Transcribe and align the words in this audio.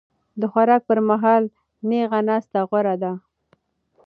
د 0.39 0.41
خوراک 0.51 0.81
پر 0.89 0.99
مهال 1.09 1.43
نېغه 1.89 2.19
ناسته 2.27 2.59
غوره 2.69 2.95
ده. 3.03 3.11